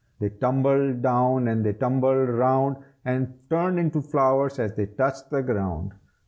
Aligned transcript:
They 0.19 0.29
tumbled 0.31 1.03
down 1.03 1.47
and 1.47 1.63
they 1.63 1.73
tumbled 1.73 2.27
round, 2.27 2.77
And 3.05 3.35
turned 3.51 3.77
into 3.77 4.01
flowers 4.01 4.57
as 4.57 4.73
they 4.73 4.87
touched 4.87 5.29
the 5.29 5.43
ground. 5.43 5.93